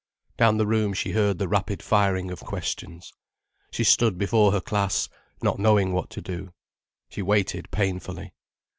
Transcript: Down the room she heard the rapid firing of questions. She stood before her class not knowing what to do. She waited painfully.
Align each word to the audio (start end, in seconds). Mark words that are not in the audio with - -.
Down 0.35 0.57
the 0.57 0.65
room 0.65 0.93
she 0.93 1.11
heard 1.11 1.37
the 1.37 1.47
rapid 1.47 1.83
firing 1.83 2.31
of 2.31 2.39
questions. 2.43 3.13
She 3.69 3.83
stood 3.83 4.17
before 4.17 4.51
her 4.51 4.59
class 4.59 5.07
not 5.43 5.59
knowing 5.59 5.93
what 5.93 6.09
to 6.09 6.21
do. 6.23 6.53
She 7.07 7.21
waited 7.21 7.69
painfully. 7.69 8.33